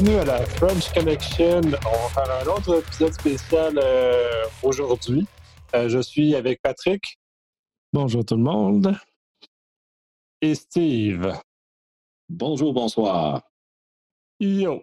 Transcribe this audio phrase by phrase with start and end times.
[0.00, 1.60] bienvenue à la French Connection.
[1.60, 5.26] On va faire un autre épisode spécial euh, aujourd'hui.
[5.74, 7.18] Euh, je suis avec Patrick.
[7.92, 8.96] Bonjour tout le monde.
[10.40, 11.34] Et Steve.
[12.30, 13.42] Bonjour, bonsoir.
[14.38, 14.82] Yo.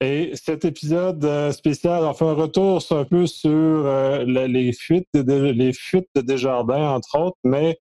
[0.00, 3.84] Et cet épisode euh, spécial, on fait un retour un peu sur
[4.26, 7.78] les, fuites de, les fuites de Desjardins, entre autres, mais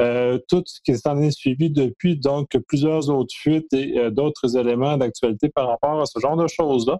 [0.00, 4.56] euh, tout ce qui s'en est suivi depuis, donc plusieurs autres fuites et euh, d'autres
[4.56, 6.98] éléments d'actualité par rapport à ce genre de choses-là.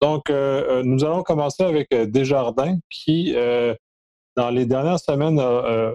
[0.00, 3.34] Donc, euh, nous allons commencer avec Desjardins qui,
[4.36, 5.94] dans les dernières semaines, a,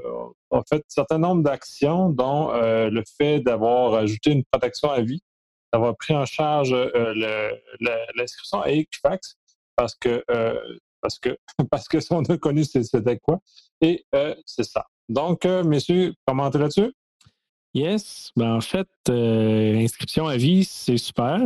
[0.70, 5.22] fait un certain nombre d'actions, dont le fait d'avoir ajouté une protection à vie,
[5.73, 6.73] d'avoir pris en charge
[8.16, 9.36] l'inscription à Equifax,
[9.76, 10.23] parce que
[11.02, 11.38] parce que
[11.70, 13.39] parce que on a connu c'était quoi.
[13.82, 14.06] Et
[14.45, 14.86] c'est ça.
[15.09, 16.94] Donc, euh, messieurs, commentez là-dessus?
[17.73, 18.31] Yes.
[18.36, 21.39] Ben, en fait, euh, inscription à vie, c'est super.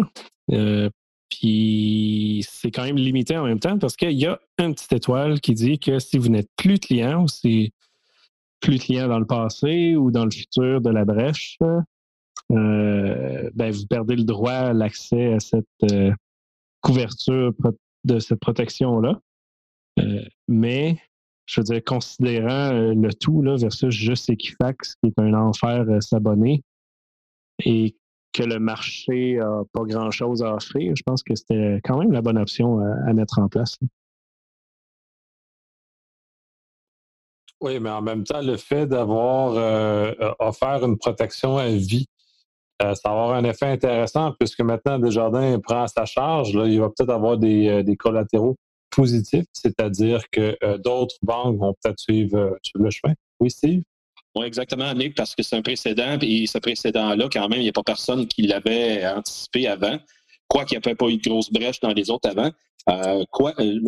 [0.52, 0.90] Euh,
[1.30, 5.40] puis c'est quand même limité en même temps parce qu'il y a une petite étoile
[5.40, 7.72] qui dit que si vous n'êtes plus client ou si
[8.60, 11.58] plus client dans le passé ou dans le futur de la brèche,
[12.50, 15.66] ben, vous perdez le droit à l'accès à cette
[16.82, 17.54] couverture
[18.04, 19.20] de cette protection-là.
[20.48, 20.98] mais
[21.46, 25.86] je veux dire, considérant euh, le tout là, versus juste Equifax, qui est un enfer
[25.90, 26.64] à s'abonner,
[27.64, 27.96] et
[28.34, 32.22] que le marché n'a pas grand-chose à offrir, je pense que c'était quand même la
[32.22, 33.78] bonne option à, mettre en place.
[37.60, 42.08] Oui, mais en même temps, le fait d'avoir euh, offert une protection à vie,
[42.82, 46.56] euh, ça va avoir un effet intéressant puisque maintenant Desjardins prend à sa charge.
[46.56, 48.58] Là, il va peut-être avoir des, des collatéraux
[48.92, 53.14] positif, c'est-à-dire que euh, d'autres banques vont peut-être suivre euh, sur le chemin.
[53.40, 53.82] Oui, Steve?
[54.36, 57.70] Oui, exactement, Nick, parce que c'est un précédent, et ce précédent-là, quand même, il n'y
[57.70, 59.98] a pas personne qui l'avait anticipé avant.
[60.48, 62.50] Quoi qu'il n'y avait pas eu de grosse brèche dans les autres avant.
[62.90, 63.24] Euh,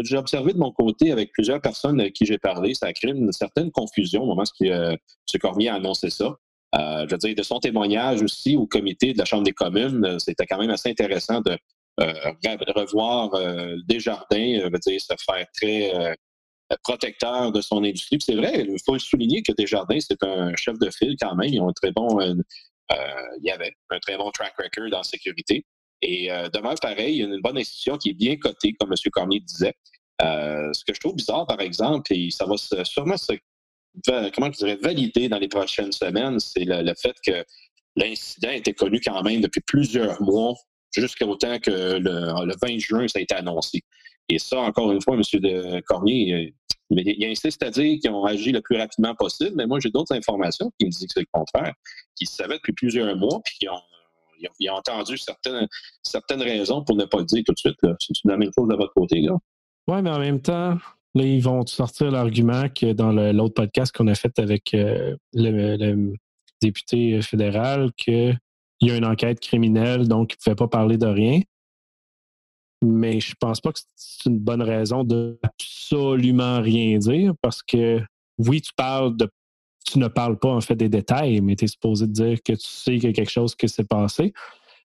[0.03, 3.11] j'ai observé de mon côté avec plusieurs personnes avec qui j'ai parlé, ça a créé
[3.11, 4.97] une certaine confusion au moment où M.
[5.41, 6.35] Cormier a annoncé ça.
[6.73, 10.45] je veux dire, de son témoignage aussi au comité de la Chambre des communes, c'était
[10.45, 11.57] quand même assez intéressant de, euh,
[11.97, 16.17] revoir euh, Desjardins euh, veut dire se faire très
[16.83, 18.17] protecteur de son industrie.
[18.19, 21.49] C'est vrai, il faut souligner que Desjardins, c'est un chef de file quand même.
[21.53, 25.65] Ils ont un très bon, il y avait un très bon track record en sécurité.
[26.01, 28.91] Et euh, demain, pareil, il y a une bonne institution qui est bien cotée, comme
[28.91, 29.11] M.
[29.11, 29.75] Cormier disait.
[30.19, 33.33] ce que je trouve bizarre, par exemple, et ça va sûrement se,
[34.33, 37.45] comment je dirais, valider dans les prochaines semaines, c'est le, fait que
[37.95, 40.55] l'incident était connu quand même depuis plusieurs mois
[41.01, 43.81] jusqu'à autant que le, 20 juin, ça a été annoncé.
[44.29, 45.21] Et ça, encore une fois, M.
[45.41, 46.51] De Cormier, euh,
[46.95, 50.15] il insiste à dire qu'ils ont agi le plus rapidement possible, mais moi, j'ai d'autres
[50.15, 51.73] informations qui me disent que c'est le contraire,
[52.15, 55.67] qu'ils savaient depuis plusieurs mois, puis qu'ils ont, entendu certaines,
[56.03, 57.75] certaines raisons pour ne pas le dire tout de suite.
[57.99, 59.21] C'est la même chose de votre côté.
[59.21, 59.37] là.
[59.87, 60.77] Oui, mais en même temps,
[61.15, 66.13] là, ils vont sortir l'argument que dans l'autre podcast qu'on a fait avec euh, le,
[66.61, 68.31] député fédéral, que
[68.79, 71.41] il y a une enquête criminelle, donc il ne pouvait pas parler de rien.
[72.81, 78.01] Mais je pense pas que c'est une bonne raison de absolument rien dire parce que
[78.37, 79.29] oui, tu parles de
[79.85, 82.67] tu ne parles pas en fait des détails, mais tu es supposé dire que tu
[82.67, 84.33] sais qu'il y a quelque chose qui s'est passé.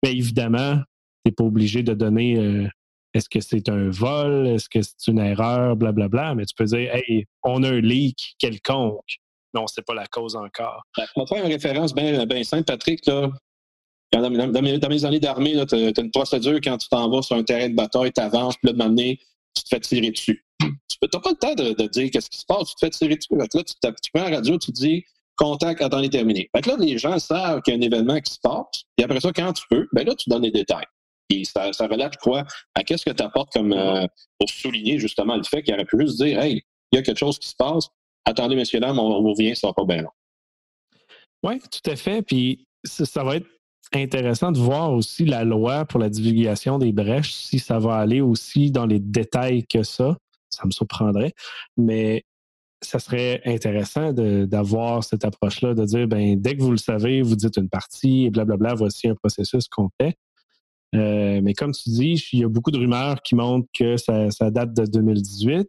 [0.02, 0.82] Mais évidemment, tu
[1.26, 2.68] n'es pas obligé de donner euh,
[3.12, 6.54] est-ce que c'est un vol, est-ce que c'est une erreur, blablabla, bla, bla, mais tu
[6.54, 9.18] peux dire Hey, on a un leak quelconque,
[9.52, 10.82] mais on ne sait pas la cause encore.
[11.16, 13.06] On va faire une référence bien ben simple, Patrick.
[13.06, 13.30] Là
[14.20, 17.68] dans, mes, années d'armée, tu as, une procédure quand tu t'en vas sur un terrain
[17.68, 18.94] de bataille, tu avances, puis là, de
[19.54, 20.44] tu te fais tirer dessus.
[20.60, 23.16] Tu n'as pas le temps de, dire qu'est-ce qui se passe, tu te fais tirer
[23.16, 23.36] dessus.
[23.36, 25.04] là, tu, prends la radio, tu dis
[25.36, 26.48] contact quand on est terminé.
[26.54, 29.20] Fait là, les gens savent qu'il y a un événement qui se passe, et après
[29.20, 30.86] ça, quand tu peux, ben là, tu donnes les détails.
[31.30, 32.44] Et ça, ça relate quoi?
[32.74, 34.06] À qu'est-ce que tu apportes comme euh,
[34.38, 36.62] pour souligner justement le fait qu'il aurait pu juste dire Hey,
[36.92, 37.88] il y a quelque chose qui se passe,
[38.24, 40.10] attendez, messieurs, dames, on, on revient, ça va pas bien long.
[41.42, 42.22] Oui, tout à fait.
[42.22, 43.46] Puis ça va être
[43.94, 48.20] intéressant de voir aussi la loi pour la divulgation des brèches, si ça va aller
[48.20, 50.16] aussi dans les détails que ça.
[50.50, 51.32] Ça me surprendrait.
[51.76, 52.24] Mais
[52.80, 57.36] ça serait intéressant d'avoir cette approche-là, de dire, ben, dès que vous le savez, vous
[57.36, 59.68] dites une partie et blablabla, voici un processus
[60.00, 60.16] fait.
[60.94, 64.30] Euh, mais comme tu dis, il y a beaucoup de rumeurs qui montrent que ça,
[64.30, 65.68] ça date de 2018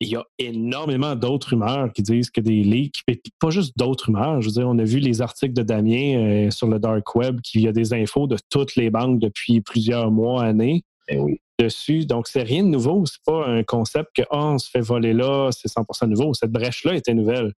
[0.00, 4.06] il y a énormément d'autres rumeurs qui disent que des leaks, mais pas juste d'autres
[4.06, 4.42] rumeurs.
[4.42, 7.40] Je veux dire, on a vu les articles de Damien euh, sur le dark web
[7.40, 11.18] qui y a des infos de toutes les banques depuis plusieurs mois, années eh
[11.58, 12.04] dessus.
[12.04, 13.06] Donc, c'est rien de nouveau.
[13.06, 16.34] C'est pas un concept que oh, on se fait voler là, c'est 100% nouveau.
[16.34, 17.52] Cette brèche-là était nouvelle.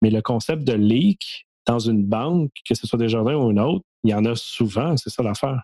[0.00, 3.84] Mais le concept de leak dans une banque, que ce soit Desjardins ou une autre,
[4.04, 5.62] il y en a souvent, c'est ça l'affaire.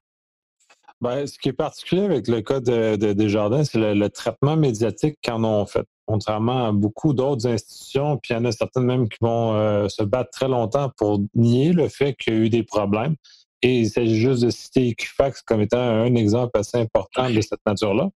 [1.00, 5.44] Ben, ce qui est particulier avec le cas de, Desjardins, c'est le, traitement médiatique qu'en
[5.44, 5.86] ont fait.
[6.06, 9.88] Contrairement à beaucoup d'autres institutions, puis il y en a certaines même qui vont euh,
[9.88, 13.16] se battre très longtemps pour nier le fait qu'il y a eu des problèmes.
[13.62, 17.60] Et il s'agit juste de citer Equifax comme étant un exemple assez important de cette
[17.66, 18.10] nature-là,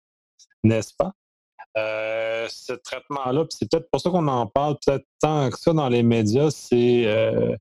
[0.62, 1.12] n'est-ce pas?
[1.78, 5.88] Euh, ce traitement-là, c'est peut-être pour ça qu'on en parle peut-être tant que ça dans
[5.88, 7.54] les médias, c'est euh,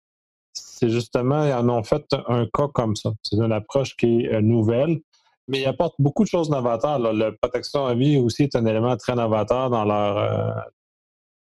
[0.54, 3.12] c'est justement, ils en ont fait un cas comme ça.
[3.24, 5.00] C'est une approche qui est nouvelle
[5.48, 7.00] mais il apporte beaucoup de choses novateurs.
[7.00, 10.62] La protection à vie aussi est un élément très novateur dans leur euh,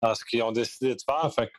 [0.02, 1.32] dans ce qu'ils ont décidé de faire.
[1.32, 1.50] Fait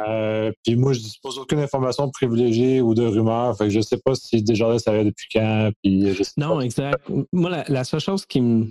[0.00, 3.56] euh, puis moi, je ne dispose aucune information privilégiée ou de rumeur.
[3.56, 5.70] Fait que je ne sais pas si Desjardins savait depuis quand.
[5.82, 7.08] Puis non, exact.
[7.32, 8.68] Moi, la, seule chose qui me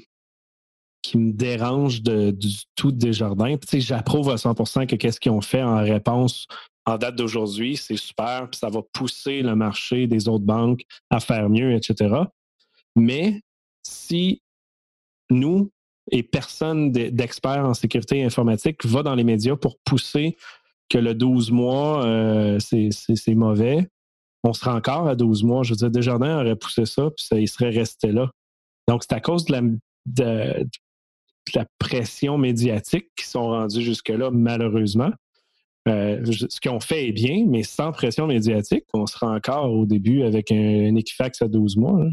[1.02, 5.64] qui me dérange de, du tout Desjardins, j'approuve à 100% que qu'est-ce qu'ils ont fait
[5.64, 6.46] en réponse
[6.86, 11.20] en date d'aujourd'hui, c'est super, puis ça va pousser le marché des autres banques à
[11.20, 12.16] faire mieux, etc.
[12.96, 13.42] Mais
[13.84, 14.42] si
[15.30, 15.72] nous
[16.12, 20.36] et personne d'expert en sécurité informatique va dans les médias pour pousser
[20.90, 23.88] que le 12 mois, euh, c'est mauvais,
[24.44, 25.64] on sera encore à 12 mois.
[25.64, 28.30] Je veux dire, Desjardins aurait poussé ça, puis ça, il serait resté là.
[28.88, 30.68] Donc, c'est à cause de la, de
[31.56, 35.12] la pression médiatique qui sont rendus jusque-là, malheureusement.
[35.88, 39.86] Euh, ce qu'ils ont fait est bien, mais sans pression médiatique, on sera encore au
[39.86, 42.06] début avec un, Equifax à 12 mois.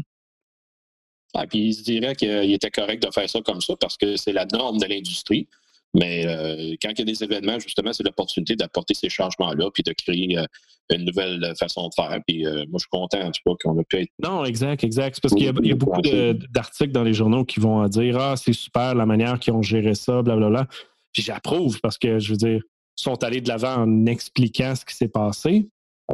[1.35, 4.15] Ah, puis il se dirait qu'il était correct de faire ça comme ça parce que
[4.15, 5.47] c'est la norme de l'industrie.
[5.93, 9.83] Mais euh, quand il y a des événements, justement, c'est l'opportunité d'apporter ces changements-là puis
[9.83, 10.45] de créer euh,
[10.91, 12.19] une nouvelle façon de faire.
[12.27, 14.09] Puis moi, je suis content, en tout cas, qu'on a pu être.
[14.23, 15.19] Non, exact, exact.
[15.21, 18.95] Parce qu'il y, a beaucoup d'articles dans les journaux qui vont dire Ah, c'est super
[18.95, 20.67] la manière qu'ils ont géré ça, blablabla.
[21.13, 22.61] Puis j'approuve parce que, je veux dire,
[23.01, 25.67] sont allés de l'avant en expliquant ce qui s'est passé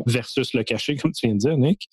[0.06, 1.90] versus le cacher, comme tu viens de dire, Nick.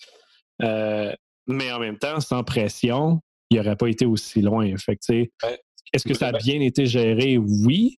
[0.62, 1.12] Euh,
[1.46, 4.64] mais en même temps, sans pression, il n'aurait pas été aussi loin.
[4.64, 7.36] est-ce que ça a bien été géré?
[7.38, 7.98] Oui,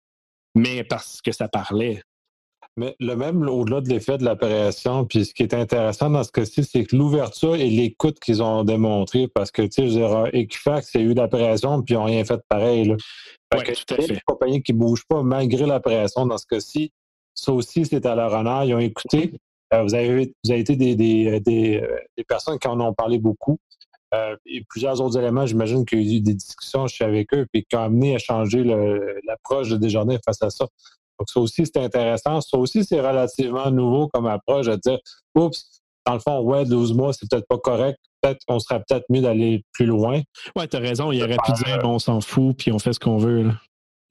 [0.54, 2.02] mais parce que ça parlait.
[2.76, 6.32] Mais le même, au-delà de l'effet de l'opération, puis ce qui est intéressant dans ce
[6.32, 10.28] cas-ci, c'est que l'ouverture et l'écoute qu'ils ont démontré, parce que, tu sais, je dire,
[10.32, 12.84] Equifax, il y a eu l'opération, puis ils n'ont rien fait de pareil.
[12.86, 12.96] Là.
[13.52, 14.20] Fait que, tout à fait.
[14.24, 16.92] compagnies qui ne bougent pas malgré l'opération, dans ce cas-ci,
[17.34, 18.64] ça aussi, c'est à leur honneur.
[18.64, 19.34] Ils ont écouté.
[19.72, 22.92] Euh, vous, avez, vous avez été des, des, des, euh, des, personnes qui en ont
[22.92, 23.58] parlé beaucoup.
[24.14, 27.64] Euh, et plusieurs autres éléments, j'imagine qu'il y a eu des discussions avec eux, puis
[27.64, 30.66] qui ont amené à changer l'approche de Desjardins face à ça.
[31.22, 32.40] Donc, ça aussi, c'est intéressant.
[32.40, 34.98] Ça aussi, c'est relativement nouveau comme approche à dire
[35.36, 37.96] Oups, dans le fond, ouais, 12 mois, c'est peut-être pas correct.
[38.20, 40.20] Peut-être qu'on serait peut-être mieux d'aller plus loin.
[40.56, 41.12] Ouais, tu as raison.
[41.12, 43.52] Il aurait pu dire on s'en fout, puis on fait ce qu'on veut.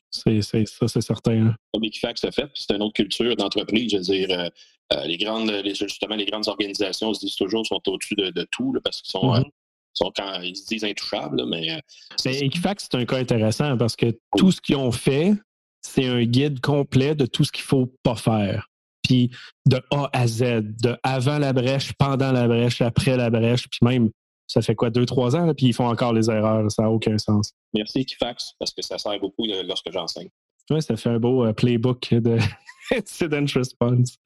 [0.10, 1.54] C'est, ça, c'est certain.
[1.74, 3.92] Comme Equifax a fait, c'est une autre culture d'entreprise.
[3.92, 4.50] Je veux dire, euh,
[4.94, 9.02] euh, les grandes, justement, les grandes organisations se disent toujours sont au-dessus de, tout parce
[9.02, 9.46] qu'ils sont, mm-hmm.
[9.46, 9.50] euh,
[9.94, 11.46] sont quand ils se disent intouchables.
[11.50, 11.82] mais,
[12.26, 15.34] mais Equifax, c'est un cas intéressant parce que tout ce qu'ils ont fait,
[15.82, 18.70] c'est un guide complet de tout ce qu'il ne faut pas faire.
[19.04, 19.32] Puis
[19.66, 23.80] de A à Z, de avant la brèche, pendant la brèche, après la brèche, puis
[23.82, 24.10] même,
[24.48, 26.70] ça fait quoi, deux, trois ans, puis ils font encore les erreurs.
[26.72, 27.54] Ça n'a aucun sens.
[27.74, 30.30] Merci Equifax, parce que ça sert beaucoup lorsque j'enseigne.
[30.70, 32.38] Oui, ça fait un beau euh, playbook de
[32.96, 34.18] incident response.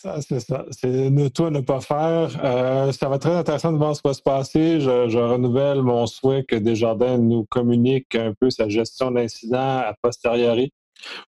[0.00, 0.64] Ça, c'est ça.
[0.70, 2.30] C'est ne toi ne pas faire.
[2.42, 4.80] Euh, ça va être très intéressant de voir ce qui va se passer.
[4.80, 10.72] Je, renouvelle mon souhait que Desjardins nous communique un peu sa gestion d'incidents a posteriori.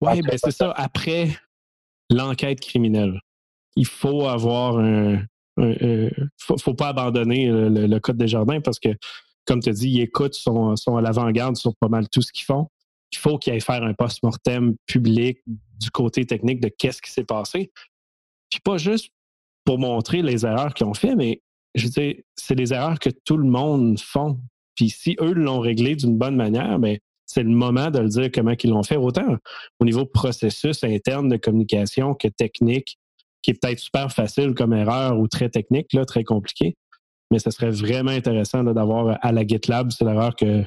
[0.02, 0.72] Oui, ben c'est ça.
[0.76, 1.30] Après
[2.12, 3.20] l'enquête criminelle,
[3.76, 5.24] il faut avoir un.
[6.38, 8.90] faut, faut pas abandonner le, code Desjardins parce que,
[9.48, 12.32] comme tu as dit, ils écoutent, sont, sont à l'avant-garde sur pas mal tout ce
[12.32, 12.68] qu'ils font.
[13.12, 17.24] Il faut qu'ils aillent faire un post-mortem public du côté technique de qu'est-ce qui s'est
[17.24, 17.72] passé.
[18.64, 19.10] Pas juste
[19.66, 21.42] pour montrer les erreurs qu'ils ont fait, mais
[21.76, 24.40] je veux dire, c'est des erreurs que tout le monde font.
[24.76, 28.30] Puis si eux l'ont réglé d'une bonne manière, ben, c'est le moment de le dire
[28.34, 29.38] comment ils l'ont fait, autant
[29.80, 32.98] au niveau processus interne de communication que technique,
[33.44, 36.76] qui est peut-être super facile comme erreur ou très technique, là, très compliqué.
[37.32, 40.64] Mais ce serait vraiment intéressant d'avoir à la GitLab, c'est l'erreur que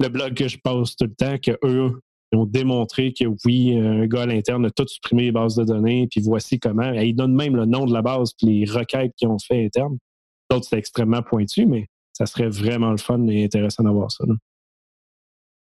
[0.00, 2.00] le blog que je pose tout le temps, que eux
[2.32, 5.64] ils ont démontré que oui, un gars à l'interne a tout supprimé les bases de
[5.64, 6.92] données, puis voici comment.
[6.92, 9.98] ils donnent même le nom de la base, puis les requêtes qu'ils ont fait interne.
[10.50, 14.24] D'autres, c'est extrêmement pointu, mais ça serait vraiment le fun et intéressant d'avoir ça.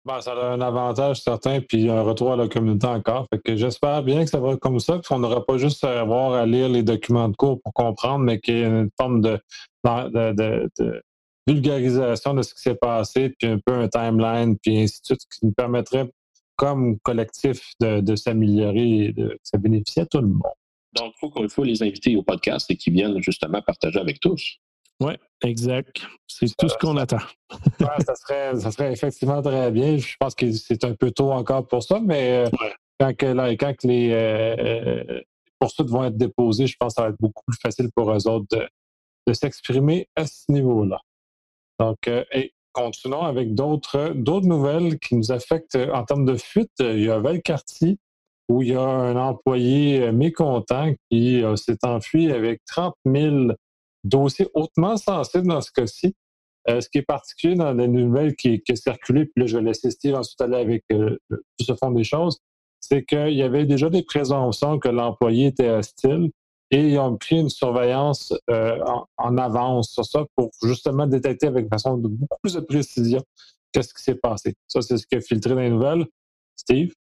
[0.06, 3.26] Ben, ça a un avantage certain, puis un retour à la communauté encore.
[3.28, 5.82] Fait que j'espère bien que ça va être comme ça, puis qu'on n'aura pas juste
[5.82, 8.90] à avoir à lire les documents de cours pour comprendre, mais qu'il y ait une
[8.96, 9.40] forme de,
[9.84, 11.02] de,
[11.48, 15.20] vulgarisation de ce qui s'est passé, puis un peu un timeline, puis ainsi de suite,
[15.22, 16.08] ce qui nous permettrait
[16.56, 20.42] comme collectif de, s'améliorer et de ça bénéficie à tout le monde.
[20.94, 24.58] Donc, il faut, faut les inviter au podcast et qu'ils viennent justement partager avec tous.
[25.00, 26.00] Oui, exact.
[26.26, 27.20] C'est tout ce qu'on attend.
[27.78, 29.98] ça, serait, ça serait effectivement très bien.
[29.98, 32.44] Je pense que c'est un peu tôt encore pour ça, mais
[32.98, 35.24] quand, quand les
[35.58, 38.26] poursuites vont être déposées, je pense que ça va être beaucoup plus facile pour eux
[38.26, 38.66] autres de,
[39.26, 40.98] de s'exprimer à ce niveau-là.
[41.78, 44.12] Donc, et continuons avec d'autres
[44.44, 46.72] nouvelles qui nous affectent en termes de fuite.
[46.80, 47.98] Il y a Valcartier
[48.48, 53.34] où il y a un employé mécontent qui s'est enfui avec 30 000
[54.04, 56.14] dossiers hautement sensibles dans ce cas-ci.
[56.68, 59.62] Euh, ce qui est particulier dans les nouvelles qui, qui circulé, puis là, je vais
[59.62, 62.38] laisser Steve ensuite aller avec euh, tout ce fond des choses,
[62.80, 66.30] c'est qu'il y avait déjà des présomptions que l'employé était hostile
[66.70, 68.78] et ils ont pris une surveillance euh,
[69.16, 73.22] en, avance sur ça pour justement détecter avec façon de beaucoup plus de précision
[73.72, 74.54] qu'est-ce qui s'est passé.
[74.66, 76.06] Ça, c'est ce qui a filtré dans les nouvelles.
[76.56, 76.92] Steve?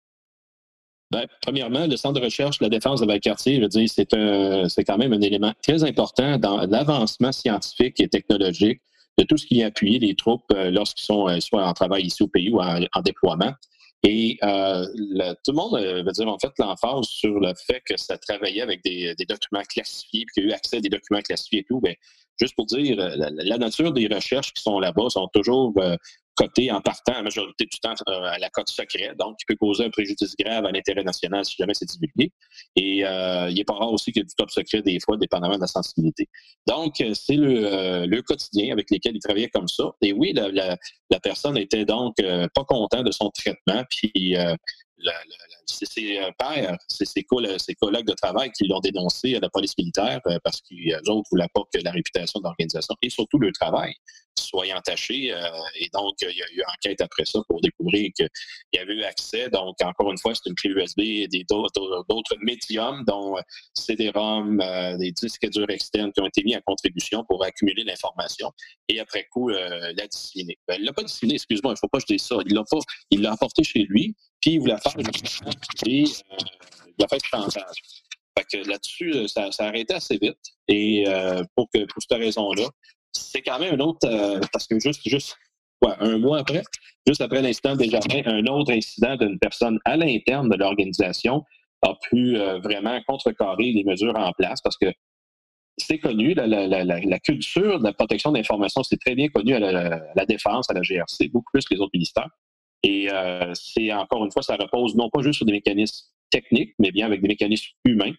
[1.11, 4.07] Ben, premièrement, le Centre de recherche de la défense de Valcartier, je veux dire, c'est,
[4.69, 8.81] c'est quand même un élément très important dans l'avancement scientifique et technologique
[9.17, 12.03] de tout ce qui a appuyé les troupes euh, lorsqu'ils sont euh, soit en travail
[12.03, 13.53] ici au pays ou en, déploiement.
[14.07, 14.85] Et euh,
[15.43, 18.83] tout le monde veut dire en fait l'emphase sur le fait que ça travaillait avec
[18.83, 21.81] des, documents classifiés, puis qu'il y a eu accès à des documents classifiés et tout.
[21.81, 21.95] Bien,
[22.39, 25.73] juste pour dire, la, nature des recherches qui sont là-bas sont toujours
[26.35, 29.55] coté en partant la majorité du temps euh, à la cote secret, donc qui peut
[29.55, 32.31] causer un préjudice grave à l'intérêt national si jamais c'est divulgué.
[32.75, 35.17] Et euh, il est pas rare aussi qu'il y ait du top secret des fois,
[35.17, 36.27] dépendamment de la sensibilité.
[36.67, 39.91] Donc, euh, c'est le, le, quotidien avec lequel il travaillait comme ça.
[40.01, 44.35] Et oui, la, la, personne était donc pas content de son traitement, puis
[45.65, 50.19] c'est ses pères, c'est ses, collègues de travail qui l'ont dénoncé à la police militaire
[50.43, 53.93] parce qu'ils autres ne voulaient pas que la réputation de l'organisation et surtout le travail
[54.39, 55.33] soit entaché.
[55.33, 55.49] Euh,
[55.79, 58.29] et donc, il y a eu enquête après ça pour découvrir qu'il
[58.73, 59.49] y avait eu accès.
[59.49, 63.41] Donc, encore une fois, c'est une clé USB et d'autres médiums, dont euh,
[63.73, 68.51] CD-ROM, euh, des disques durs externes qui ont été mis en contribution pour accumuler l'information
[68.89, 70.57] et après coup, la dissiminer.
[70.67, 72.35] Ben, il l'a pas dissiminer, excuse-moi, il ne faut pas que je dise ça.
[72.45, 72.63] L'a
[73.11, 74.93] il l'a apporté chez lui, puis il voulait faire
[75.87, 76.03] et
[76.97, 77.77] il a fait chantage.
[78.37, 80.37] Fait là-dessus, ça, ça, a arrêté assez vite.
[80.67, 81.05] Et
[81.55, 82.67] pour, que, pour cette raison-là,
[83.11, 85.35] c'est quand même un autre, euh, parce que juste,
[85.81, 86.63] un mois après,
[87.07, 91.43] juste après l'incident des jardins, un autre incident d'une personne à l'interne de l'organisation
[91.81, 94.91] a pu euh, vraiment contrecarrer les mesures en place parce que
[95.77, 100.69] c'est connu, la, culture de la protection d'information, c'est très bien connu à la, défense,
[100.69, 102.29] à la GRC, beaucoup plus que les autres ministères.
[102.85, 106.73] Et euh, c'est encore une fois, ça repose non pas juste sur des mécanismes techniques,
[106.79, 108.13] mais bien avec des mécanismes humains.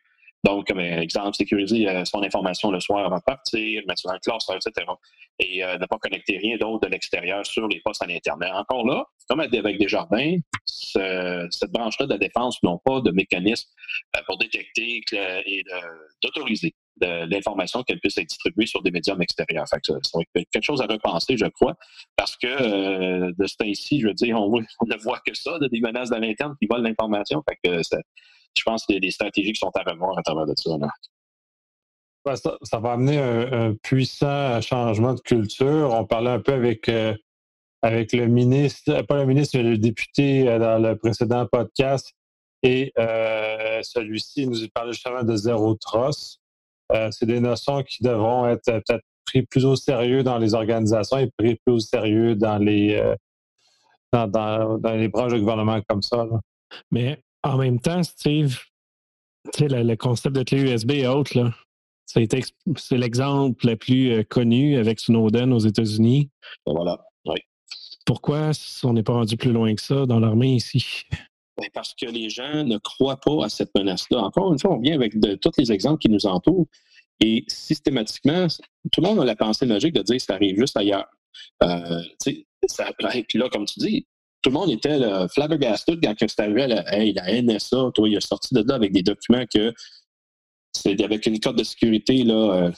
[0.45, 4.19] Donc, comme exemple, sécuriser euh, son information le soir avant de partir, mettre sur un
[4.19, 4.87] classeur, etc.
[5.39, 8.39] Et euh, ne pas connecter rien d'autre de l'extérieur sur les postes à l'interne.
[8.41, 13.11] Mais encore là, comme avec des jardins, cette branche-là de la défense n'ont pas de
[13.11, 13.69] mécanisme
[14.17, 15.65] euh, pour détecter et
[16.23, 19.67] d'autoriser l'information qu'elle puisse être distribuée sur des médiums extérieurs.
[19.69, 21.75] Fait que c'est quelque chose à repenser, je crois,
[22.17, 25.81] parce que de ce temps-ci, je veux dire, on, ne voit que ça, de des
[25.81, 27.43] menaces de l'interne qui volent l'information.
[27.49, 27.83] Fait que
[28.57, 30.71] je pense qu'il y a des stratégies qui sont à revoir à travers de ça.
[32.63, 35.91] ça, va amener un, puissant changement de culture.
[35.93, 37.15] On parlait un peu avec, euh,
[37.83, 42.13] avec le ministre, euh, pas le ministre, mais le député euh, dans le précédent podcast.
[42.63, 45.77] Et celui-ci nous parlait justement de zéro
[46.89, 47.17] trosse.
[47.19, 51.31] C'est des notions qui devront être peut-être prises plus au sérieux dans les organisations et
[51.37, 53.03] prises plus au sérieux dans les,
[54.13, 56.27] dans, les branches de gouvernement comme ça.
[56.91, 58.59] Mais en même temps, Steve,
[59.61, 61.53] le, le, concept de clé USB et autres, là,
[62.07, 66.31] c'est l'exemple le plus euh, connu avec Snowden aux États-Unis.
[66.65, 67.37] Voilà, oui.
[68.05, 68.53] Pourquoi
[68.85, 71.05] on n'est pas rendu plus loin que ça dans l'armée ici?
[71.59, 74.19] Ben, parce que les gens ne croient pas à cette menace-là.
[74.19, 76.67] Encore une fois, on vient avec de, tous les exemples qui nous entourent
[77.21, 78.47] et systématiquement,
[78.93, 81.09] tout le monde a la pensée logique de dire que ça arrive juste ailleurs.
[81.63, 82.03] Euh,
[82.69, 84.07] ça, puis là, comme tu dis,
[84.43, 87.91] tout le monde était là, flabbergasted quand c'est arrivé à la, NSA.
[87.95, 89.73] Toi, il a sorti de là avec des documents que
[91.03, 92.73] avec une code de sécurité là, euh,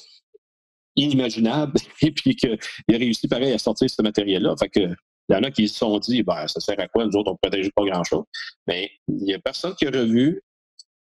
[0.94, 4.54] inimaginable et puis qu'il a réussi pareil à sortir ce matériel-là.
[4.58, 4.94] Fait que
[5.28, 7.30] il y en a qui se sont dit ben, ça sert à quoi, nous autres,
[7.30, 8.24] on ne protège pas grand-chose.
[8.66, 10.42] Mais il n'y a personne qui a revu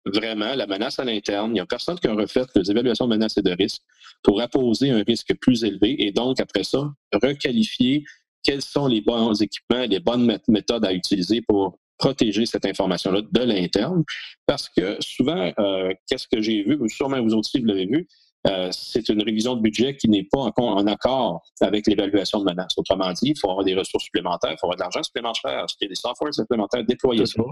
[0.06, 1.50] vraiment la menace à l'interne.
[1.50, 3.83] Il n'y a personne qui a refait les évaluations de menaces et de risques
[4.23, 8.04] pour apposer un risque plus élevé et donc, après ça, requalifier
[8.42, 13.23] quels sont les bons équipements et les bonnes méthodes à utiliser pour protéger cette information-là
[13.30, 14.04] de l'interne.
[14.47, 18.06] Parce que souvent, euh, qu'est-ce que j'ai vu, sûrement vous aussi vous l'avez vu,
[18.48, 22.44] euh, c'est une révision de budget qui n'est pas en, en accord avec l'évaluation de
[22.44, 22.76] menaces.
[22.76, 25.88] Autrement dit, il faut avoir des ressources supplémentaires, il faut avoir de l'argent supplémentaire, acheter
[25.88, 27.42] des softwares supplémentaires, déployer ça.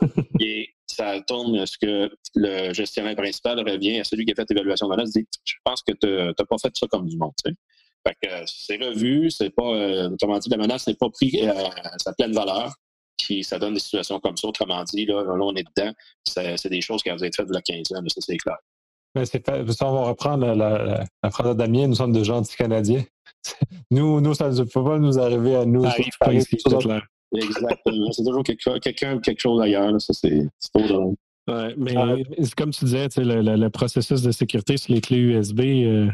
[0.40, 4.88] Et ça tourne ce que le gestionnaire principal revient à celui qui a fait l'évaluation
[4.88, 7.32] de menace, dit Je pense que tu n'as pas fait ça comme du monde.
[7.44, 12.12] Fait que c'est revu, c'est pas, euh, dit, la menace n'est pas prise à sa
[12.14, 12.74] pleine valeur.
[13.18, 14.48] Puis ça donne des situations comme ça.
[14.48, 15.92] Autrement dit, là, là on est dedans.
[16.24, 18.56] C'est des choses qui avaient été faites il y a 15 ans, ça c'est clair.
[19.14, 22.56] Mais c'est ça, on va reprendre la, la, phrase de Damien, nous sommes de gentils
[22.56, 23.02] Canadiens.
[23.90, 25.82] nous, nous, ça ne peut pas nous arriver à nous.
[25.82, 27.06] Ça arrive pas ici, c'est clair.
[27.34, 28.12] Exactement.
[28.12, 30.00] c'est toujours quelqu'un ou quelque chose ailleurs.
[30.00, 31.14] Ça, c'est pas drôle.
[31.48, 31.94] Ouais, mais
[32.56, 36.08] comme tu disais, le, le, le, processus de sécurité sur les clés USB, euh,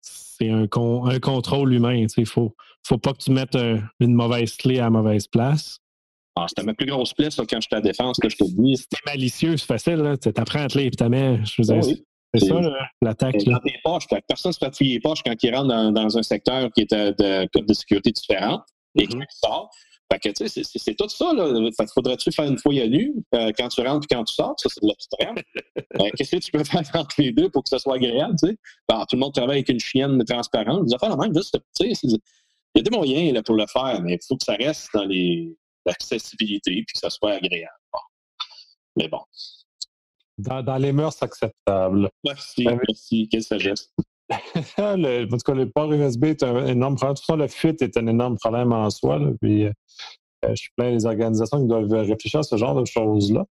[0.00, 1.94] c'est un, un, contrôle humain.
[1.94, 2.54] Il ne faut,
[2.86, 3.56] faut pas que tu mettes
[4.00, 5.80] une mauvaise clé à la mauvaise place.
[6.36, 8.44] Ah, c'était ma plus grosse plaie, ça, quand j'étais à la défense, que je te
[8.44, 8.76] dis.
[8.76, 10.16] C'était malicieux, c'est facile.
[10.20, 11.38] Tu apprends à te et tu mets.
[11.44, 11.96] Je veux dire,
[12.34, 12.60] C'est ça,
[13.00, 13.44] l'attaque.
[13.44, 16.22] Dans tes poches, personne ne se fait les poches quand il rentre dans, dans, un
[16.22, 18.62] secteur qui est de code de sécurité différent
[18.96, 19.10] et mm-hmm.
[19.10, 19.70] qu'il sort.
[20.12, 21.70] Fait que, tu sais, c'est tout ça, là.
[21.76, 24.54] Fait faudrait-tu faire une fouille à nu euh, quand tu rentres et quand tu sors?
[24.58, 25.36] Ça, c'est de l'extrême.
[26.00, 28.48] Euh, qu'est-ce que tu peux faire entre les deux pour que ce soit agréable, tu
[28.48, 28.56] sais?
[28.88, 30.86] tout le monde travaille avec une chienne transparente.
[30.86, 32.18] Des affaires la même, juste, tu sais, il
[32.74, 35.04] y a des moyens là, pour le faire, mais il faut que ça reste dans
[35.04, 37.72] les, l'accessibilité puis que ça soit agréable.
[38.96, 39.20] Mais bon.
[40.38, 42.10] Dans, les mœurs acceptables.
[42.24, 43.28] Merci, euh, merci.
[43.30, 43.92] Quelle sagesse.
[44.78, 47.14] le, en tout cas, le port USB est un énorme problème.
[47.14, 49.20] De toute façon, le FIT est un énorme problème en soi.
[49.40, 49.72] puis, euh,
[50.42, 53.44] je suis plein des organisations qui doivent réfléchir à ce genre de choses-là.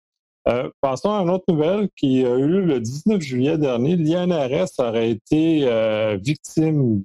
[0.49, 3.97] Euh, passons à une autre nouvelle qui a eu le 19 juillet dernier.
[3.97, 7.05] L'INRS aurait été victime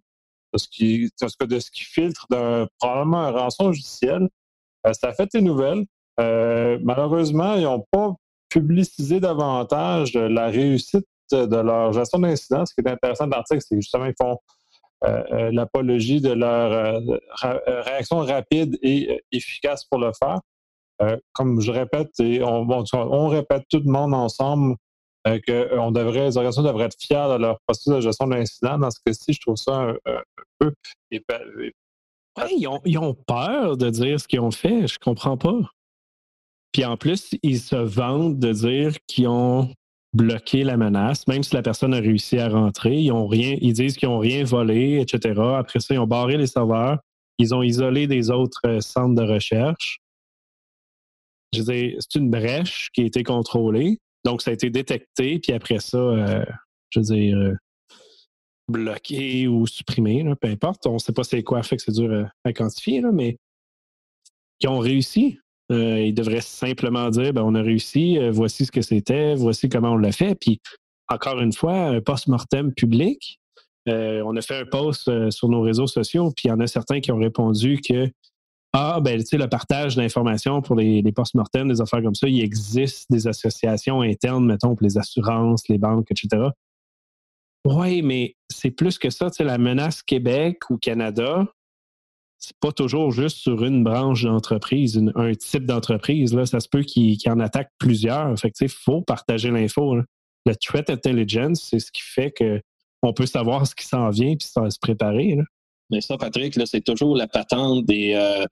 [0.53, 4.27] de ce, qui, de ce qui filtre d'un probablement un rançon logiciel euh,
[4.93, 5.85] ça a fait des nouvelles.
[6.19, 8.13] Euh, malheureusement, ils n'ont pas
[8.49, 12.65] publicisé davantage la réussite de leur gestion d'incidents.
[12.65, 14.37] Ce qui est intéressant dans l'article, c'est que justement, ils font
[15.03, 17.01] euh, l'apologie de leur
[17.85, 20.39] réaction rapide et efficace pour le faire.
[21.33, 24.75] comme je répète, et on, répète tout le monde ensemble
[25.25, 28.77] que on devrait, les organisations devraient être fiers de leur processus de gestion d'incidents.
[28.77, 30.21] Dans ce cas-ci, je trouve ça un, un
[30.59, 30.73] peu
[32.51, 34.87] ils, ont, peur de dire ce qu'ils ont fait.
[34.87, 35.59] Je comprends pas.
[36.71, 39.71] Puis en plus, ils se vantent de dire qu'ils ont
[40.13, 42.95] bloqué la menace, même si la personne a réussi à rentrer.
[42.97, 45.39] Ils, disent qu'ils n'ont rien volé, etc.
[45.57, 46.99] Après ça, ils ont barré les serveurs.
[47.37, 49.99] Ils ont isolé des autres euh, centres de recherche.
[51.53, 53.99] Je veux c'est une brèche qui a été contrôlée.
[54.23, 55.39] Donc, ça a été détecté.
[55.39, 56.45] Puis après ça, euh,
[56.89, 57.55] je veux dire, euh,
[58.67, 60.85] bloqué ou supprimé, peu importe.
[60.87, 63.37] On ne sait pas c'est quoi, fait que c'est dur à, quantifier, mais
[64.59, 65.39] qui ont réussi.
[65.71, 69.67] Euh, ils devraient simplement dire ben, on a réussi, euh, voici ce que c'était, voici
[69.67, 70.35] comment on l'a fait.
[70.35, 70.59] Puis,
[71.07, 73.39] encore une fois, un post-mortem public.
[73.87, 76.65] Euh, on a fait un post sur nos réseaux sociaux, puis il y en a
[76.65, 78.09] certains qui ont répondu que
[78.73, 82.27] ah, ben, tu sais, le partage d'informations pour les, les post-mortem, des affaires comme ça,
[82.27, 86.49] il existe des associations internes, mettons, pour les assurances, les banques, etc.
[87.65, 89.29] Oui, mais c'est plus que ça.
[89.31, 91.45] Tu sais, la menace Québec ou Canada,
[92.37, 96.39] c'est pas toujours juste sur une branche d'entreprise, un type d'entreprise.
[96.45, 98.37] Ça se peut qu'il en attaque plusieurs.
[98.39, 99.95] Fait il faut partager l'info.
[100.45, 104.37] Le threat intelligence, c'est ce qui fait qu'on peut savoir ce qui s'en vient et
[104.39, 105.39] se préparer.
[105.89, 108.13] Mais ça, Patrick, c'est toujours la patente des.
[108.13, 108.45] Euh,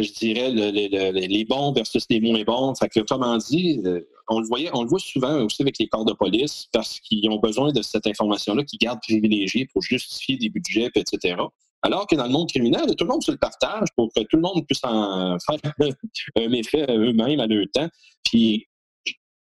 [0.00, 2.74] que je dirais les bons versus les moins bons.
[2.74, 5.88] Fait que, autrement dit, euh, on le voyait, on le voit souvent aussi avec les
[5.88, 10.36] corps de police parce qu'ils ont besoin de cette information-là qu'ils gardent privilégiée pour justifier
[10.36, 11.36] des budgets, etc.
[11.82, 14.36] Alors que dans le monde criminel, tout le monde se le partage pour que tout
[14.36, 15.72] le monde puisse en faire
[16.36, 17.88] un méfait eux-mêmes à leur temps.
[18.24, 18.66] Puis,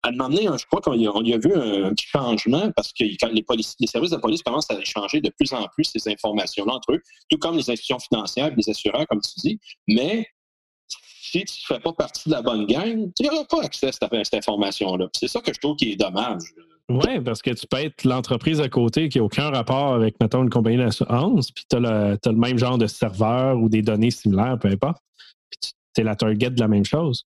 [0.03, 3.17] à demander, je crois qu'on y, a vu un petit changement parce que les,
[3.81, 7.03] les services de police commencent à échanger de plus en plus ces informations-là entre eux,
[7.31, 9.59] tout comme les institutions financières, les assureurs, comme tu dis.
[9.89, 10.27] Mais
[11.41, 13.93] si tu ne fais pas partie de la bonne gang, tu n'auras pas accès à
[13.93, 15.09] cette, information-là.
[15.17, 16.43] C'est ça que je trouve qui est dommage.
[16.89, 20.43] Oui, parce que tu peux être l'entreprise à côté qui n'a aucun rapport avec, mettons,
[20.43, 24.59] une compagnie d'assurance, puis tu as, le même genre de serveur ou des données similaires,
[24.61, 24.99] peu importe.
[25.51, 27.25] Puis tu es la target de la même chose.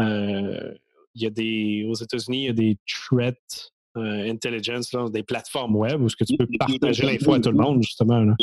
[0.00, 0.74] Euh,
[1.14, 5.76] il y a des, aux États-Unis, il y a des threat euh, intelligence, des plateformes
[5.76, 8.34] web où ce que tu peux partager l'info à tout le monde, justement.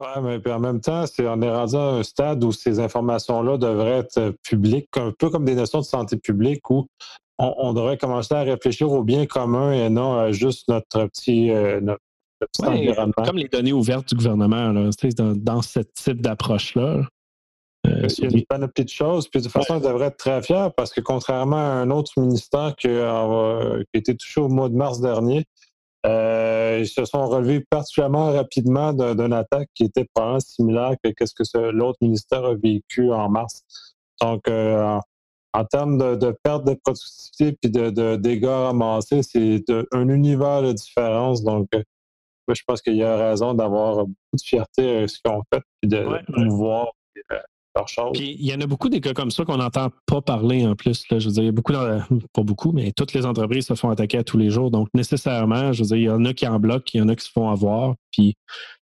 [0.00, 3.56] Oui, mais en même temps, c'est, on est rendu à un stade où ces informations-là
[3.56, 6.86] devraient être euh, publiques, un peu comme des notions de santé publique, où
[7.38, 11.80] on, devrait commencer à réfléchir au bien commun et non à juste notre petit, euh,
[11.80, 12.00] notre,
[12.40, 13.24] petit environnement.
[13.24, 17.02] Comme les données ouvertes du gouvernement, là, dans, dans ce type d'approche-là.
[17.86, 19.28] Euh, il y a des de petites choses.
[19.28, 22.12] Puis de toute façon, on devrait être très fiers parce que contrairement à un autre
[22.16, 25.42] ministère qui, a, qui a été touché au mois de mars dernier, euh,
[26.04, 31.58] ils se sont relevés particulièrement rapidement d'une attaque qui était probablement similaire que ce que
[31.70, 33.64] l'autre ministère a vécu en mars.
[34.20, 34.98] Donc, euh,
[35.52, 41.42] en termes de, perte de productivité puis de, dégâts ramassés, c'est un univers de différence.
[41.42, 41.82] Donc, euh,
[42.48, 45.86] je pense qu'il y a raison d'avoir beaucoup de fierté à ce qu'on fait et
[45.86, 46.92] de pouvoir
[47.32, 47.38] euh,
[48.14, 51.04] il y en a beaucoup des cas comme ça qu'on n'entend pas parler en plus.
[51.10, 53.90] Je veux dire, il y a beaucoup, pas beaucoup, mais toutes les entreprises se font
[53.90, 54.70] attaquer à tous les jours.
[54.70, 57.08] Donc, nécessairement, je veux dire, il y en a qui en bloquent, il y en
[57.08, 57.94] a qui se font avoir.
[58.12, 58.34] Puis,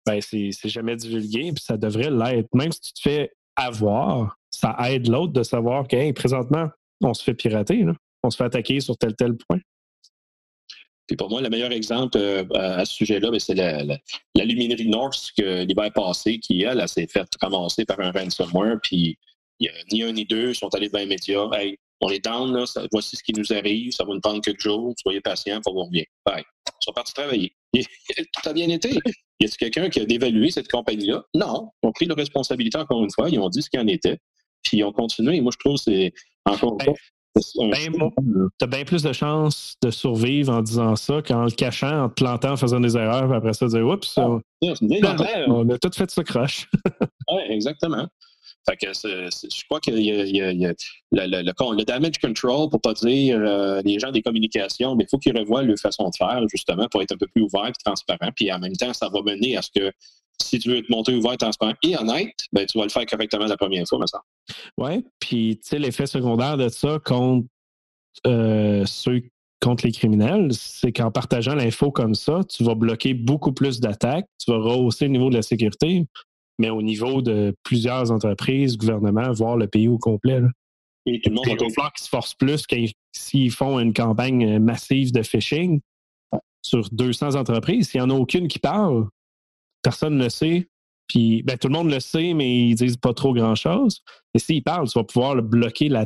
[0.07, 1.53] ben, c'est jamais divulgué.
[1.53, 2.49] Puis ça devrait l'être.
[2.55, 6.69] Même si tu te fais avoir, ça aide l'autre de savoir que présentement,
[7.03, 7.85] on se fait pirater,
[8.23, 9.61] on se fait attaquer sur tel tel point.
[11.11, 14.87] Puis pour moi, le meilleur exemple euh, à ce sujet-là, ben, c'est la, la, luminerie
[14.87, 18.77] North que l'hiver passé, qui, elle, s'est faite ramasser par un ransomware.
[18.81, 19.19] Puis
[19.59, 21.49] il a ni un ni deux, ils sont allés dans les médias.
[21.53, 24.63] Hey, on est down, là, voici ce qui nous arrive, ça va nous prendre quelques
[24.63, 26.05] jours, soyez patients, pour vous revenir.
[26.25, 26.45] Bye.
[26.81, 27.53] Ils sont partis travailler.
[27.75, 28.91] Tout a bien été.
[28.91, 31.25] Y a-t-il quelqu'un qui a dévalué cette compagnie-là?
[31.35, 31.73] Non.
[31.83, 34.19] Ils ont pris leur responsabilité encore une fois, ils ont dit ce qu'il en était,
[34.63, 35.39] puis ils ont continué.
[35.39, 36.13] Et moi, je trouve que c'est
[36.45, 36.95] encore une ben, fois.
[37.37, 42.09] Tu as bien plus de chances de survivre en disant ça qu'en le cachant, en
[42.09, 44.39] te plantant, en faisant des erreurs, puis après ça, dire Oups, ah,
[45.49, 46.69] on a tout fait ce crush.
[47.31, 48.09] oui, exactement.
[48.69, 50.73] Fait que je crois que le,
[51.13, 55.37] le, damage control, pour pas dire euh, les gens des communications, mais il faut qu'ils
[55.37, 58.31] revoient leur façon de faire, justement, pour être un peu plus ouvert et transparent.
[58.37, 59.91] Puis en même temps, ça va mener à ce que
[60.43, 63.47] si tu veux te monter ouvert, transparent et honnête, ben, tu vas le faire correctement
[63.47, 64.25] la première fois, me semble.
[64.79, 67.47] Oui, puis tu sais, l'effet secondaire de ça contre
[68.27, 69.23] euh, ceux
[69.61, 74.27] contre les criminels, c'est qu'en partageant l'info comme ça, tu vas bloquer beaucoup plus d'attaques,
[74.39, 76.07] tu vas rehausser le niveau de la sécurité,
[76.61, 80.41] mais au niveau de plusieurs entreprises, gouvernements, voire le pays au complet.
[81.07, 82.65] Et tout le monde va qu'ils se forcent plus
[83.13, 85.81] s'ils font une campagne massive de phishing
[86.61, 87.89] sur 200 entreprises.
[87.89, 89.09] S'il n'y en a aucune qui parle,
[89.83, 90.69] personne ne le sait.
[91.07, 94.03] Puis ben, tout le monde le sait, mais ils disent pas trop grand-chose.
[94.35, 96.05] Et s'ils parlent, tu vas pouvoir bloquer la,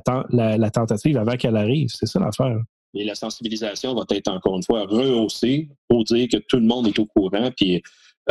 [0.71, 1.89] tentative avant qu'elle arrive.
[1.89, 2.63] C'est ça l'affaire.
[2.95, 6.87] Et la sensibilisation va être encore une fois rehaussée pour dire que tout le monde
[6.87, 7.51] est au courant.
[7.57, 7.83] Puis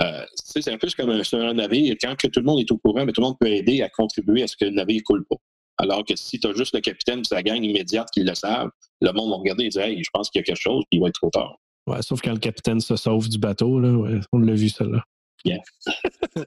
[0.01, 1.95] euh, c'est un peu comme un, un, navire.
[2.01, 3.89] Quand que tout le monde est au courant, mais tout le monde peut aider à
[3.89, 5.35] contribuer à ce que le navire ne coule pas.
[5.77, 8.69] Alors que si tu as juste le capitaine et sa gang immédiate qui le savent,
[9.01, 10.97] le monde va regarder et dire Hey, je pense qu'il y a quelque chose, puis
[10.97, 11.57] il va être trop tard.
[11.87, 15.03] Ouais, sauf quand le capitaine se sauve du bateau, là, on l'a vu, celle-là.
[15.45, 15.59] Yeah.
[15.85, 16.41] ce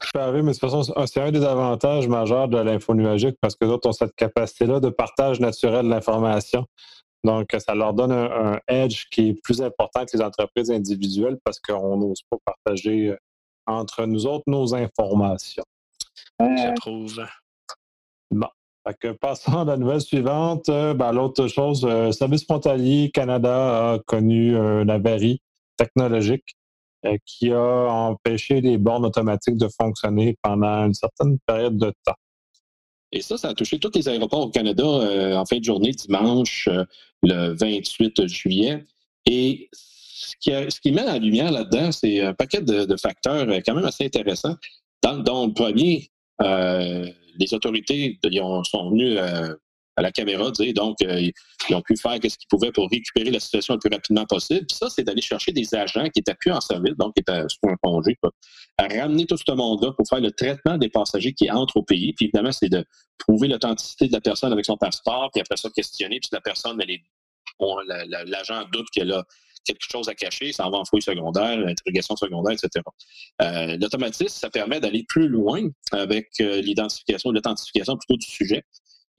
[0.00, 3.36] qui peut arriver, mais de toute façon, c'est un des avantages majeurs de l'info nuagique
[3.40, 6.66] parce que d'autres ont cette capacité-là de partage naturel de l'information.
[7.24, 11.60] Donc, ça leur donne un, edge qui est plus important que les entreprises individuelles parce
[11.60, 13.16] qu'on n'ose pas partager euh,
[13.66, 15.64] entre nous autres nos informations.
[16.40, 17.24] Je trouve.
[18.30, 18.48] Bon.
[18.84, 20.68] Fait passons à la nouvelle suivante.
[20.68, 25.40] Euh, ben, l'autre chose, euh, Service frontalier Canada a connu un avarie
[25.76, 26.56] technologique
[27.24, 32.14] qui a empêché les bornes automatiques de fonctionner pendant une certaine période de temps.
[33.12, 35.92] Et ça, ça a touché tous les aéroports au Canada euh, en fin de journée,
[35.92, 36.84] dimanche, euh,
[37.22, 38.84] le 28 juillet.
[39.26, 43.60] Et ce qui, ce qui met en lumière là-dedans, c'est un paquet de, facteurs euh,
[43.64, 44.56] quand même assez intéressants.
[45.02, 49.18] Dans, le premier, les autorités sont venues
[49.96, 51.30] à la caméra, donc euh,
[51.68, 54.66] ils ont pu faire ce qu'ils pouvaient pour récupérer la situation le plus rapidement possible.
[54.66, 57.42] Puis ça, c'est d'aller chercher des agents qui étaient plus en service, donc qui étaient
[57.48, 58.16] sur un congé,
[58.78, 62.12] à ramener tout ce monde-là pour faire le traitement des passagers qui entrent au pays.
[62.14, 62.84] Puis évidemment, c'est de
[63.18, 66.80] prouver l'authenticité de la personne avec son passeport, puis après ça, questionner, puis la personne,
[68.26, 69.24] l'agent doute qu'elle a
[69.64, 72.84] quelque chose à cacher, ça en va en fouille secondaire, interrogation secondaire, etc.
[73.40, 78.64] Euh, l'automatisme, ça permet d'aller plus loin avec euh, l'identification, l'authentification plutôt du sujet.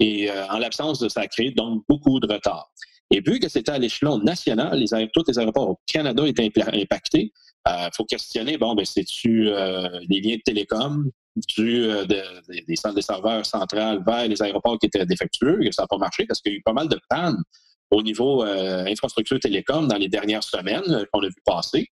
[0.03, 2.69] Et euh, en l'absence de ça, a créé donc beaucoup de retard.
[3.09, 7.31] Et vu que c'était à l'échelon national, tous les aéroports au Canada étaient impactés,
[7.65, 11.09] il euh, faut questionner, bon, ben, c'est-tu euh, les liens de télécom,
[11.55, 15.97] du, des centres serveurs centrales vers les aéroports qui étaient défectueux, que ça n'a pas
[15.97, 17.41] marché parce qu'il y a eu pas mal de pannes
[17.89, 21.87] au niveau infrastructure télécom dans les dernières semaines qu'on a vu passer.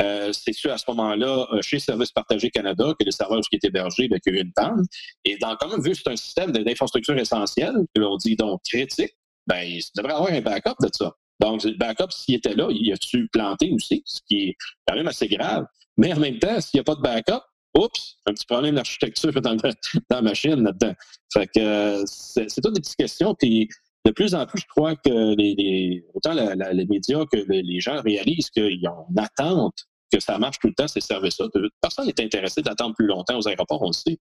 [0.00, 3.68] Euh, c'est à ce moment-là, euh, chez Service Partagé Canada, que les serveurs qui étaient
[3.68, 4.82] hébergés, ben, qu'il y a eu une panne.
[5.24, 8.60] Et dans, quand même, vu que c'est un système d'infrastructure essentielle, que l'on dit donc
[8.68, 9.14] critique,
[9.46, 11.14] ben, il devrait avoir un backup de ça.
[11.40, 15.08] Donc, le backup, s'il était là, il a-tu planté aussi, ce qui est quand même
[15.08, 15.66] assez grave.
[15.96, 17.42] Mais en même temps, s'il n'y a pas de backup,
[17.76, 19.72] oups, un petit problème d'architecture dans, dans,
[20.10, 20.94] la machine là-dedans.
[21.32, 23.34] Fait que euh, c'est toutes des petites questions.
[23.34, 23.68] Puis
[24.04, 28.50] de plus en plus, je crois que les, autant les médias que les gens réalisent
[28.50, 31.48] qu'ils ont une attente que ça marche tout le temps, ces services-là.
[31.80, 34.18] Personne n'est intéressé d'attendre plus longtemps aux aéroports, on le sait.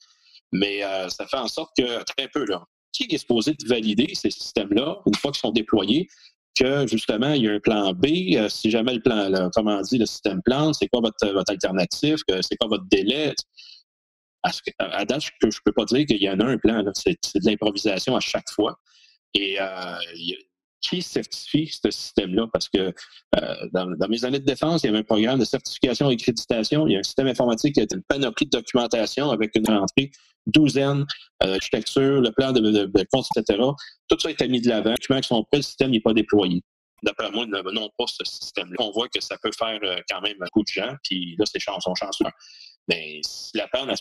[0.52, 4.12] Mais euh, ça fait en sorte que, très peu, là, qui est supposé de valider
[4.14, 6.08] ces systèmes-là une fois qu'ils sont déployés,
[6.58, 8.06] que justement, il y a un plan B.
[8.34, 11.50] Euh, si jamais le plan, là, comment dit, le système plante, c'est quoi votre, votre
[11.50, 13.34] alternative, c'est quoi votre délai?
[14.42, 16.82] À, date, je ne peux pas dire qu'il y en a un plan.
[16.94, 18.78] C'est de l'improvisation à chaque fois.
[19.34, 19.58] Et
[20.80, 22.46] qui certifie ce système-là?
[22.52, 22.92] Parce que
[23.72, 26.86] dans, mes années de défense, il y avait un programme de certification et accréditation.
[26.86, 30.10] Il y a un système informatique qui a une panoplie de documentation avec une entrée
[30.46, 31.06] douzaine,
[31.42, 33.62] l'architecture, le plan de, de, compte, etc.
[34.08, 34.90] Tout ça est mis de l'avant.
[34.90, 36.62] Les documents le système n'est pas déployé
[37.02, 38.76] d'après moi, ne venons pas ce système-là.
[38.78, 41.94] On voit que ça peut faire quand même beaucoup de gens, puis là, c'est sont
[41.94, 42.24] chanceux.
[42.88, 43.92] Mais si la peine,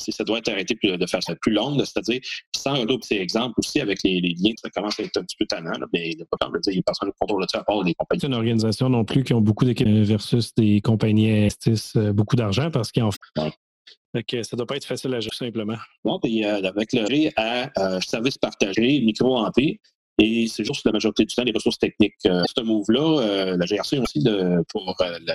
[0.00, 2.20] si ça doit être arrêté de façon plus longue, c'est-à-dire
[2.56, 5.46] sans un autre exemple aussi avec les, liens, ça commence à être un petit peu
[5.46, 7.94] tannant, mais il n'y a pas de dire, personne ne contrôle ça à part les
[7.94, 8.20] compagnies.
[8.20, 12.36] C'est une organisation non plus qui ont beaucoup de versus des compagnies investissent euh, beaucoup
[12.36, 14.22] d'argent parce qu'en fait.
[14.26, 15.76] que ça ne doit pas être facile à gérer simplement.
[16.04, 19.80] Bon, puis euh, avec le RE à euh, service partagé, micro-hanté,
[20.18, 22.14] et c'est juste la majorité du temps les ressources techniques.
[22.24, 24.94] ce move-là, la GRC aussi de, pour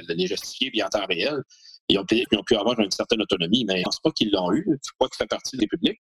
[0.09, 1.41] les justifier bien en temps réel,
[1.89, 4.51] ils ont, pu, pu avoir une certaine autonomie, mais je ne pense pas qu'ils l'ont
[4.51, 4.65] eu.
[4.67, 5.99] Je crois que ça fait partie des publics.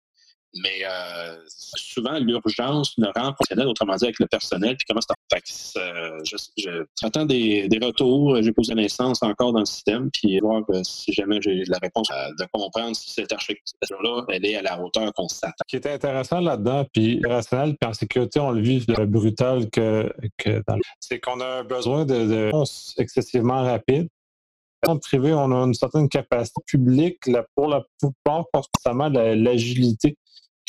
[0.62, 4.76] Mais euh, souvent, l'urgence ne rend fonctionnel, autrement dit, avec le personnel.
[4.78, 5.00] Puis comment
[5.46, 6.20] c'est euh,
[7.02, 8.40] j'attends des, retours.
[8.42, 12.08] J'ai posé l'instance encore dans le système, puis voir euh, si jamais j'ai la réponse
[12.08, 15.54] de comprendre si cette architecture-là, elle est à la hauteur qu'on s'attend.
[15.68, 20.14] Ce qui est intéressant là-dedans, puis rationnel, puis en sécurité, on le vit brutal que,
[20.38, 20.62] que
[21.00, 22.52] c'est qu'on a besoin de, de
[23.02, 24.08] excessivement rapide
[25.02, 30.18] privé, on a une certaine capacité publique pour la plupart, forcément l'agilité